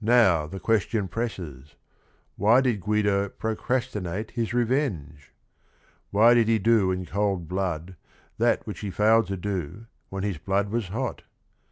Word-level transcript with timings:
Now 0.00 0.46
the 0.46 0.60
question 0.60 1.08
presses: 1.08 1.74
why 2.36 2.60
did 2.60 2.82
GniHn 2.82 3.30
prnr 3.30 3.56
rastinate 3.68 4.30
his 4.30 4.54
r 4.54 4.60
e 4.60 4.64
ven 4.64 5.14
ge? 5.18 5.32
Why 6.12 6.34
did 6.34 6.46
he 6.46 6.60
do 6.60 6.92
in 6.92 7.04
cold 7.04 7.48
blood 7.48 7.96
that 8.38 8.64
which 8.64 8.78
he 8.78 8.92
failed 8.92 9.26
to 9.26 9.36
do 9.36 9.86
when 10.08 10.22
his 10.22 10.38
blood 10.38 10.68
was 10.70 10.86
hot? 10.86 11.24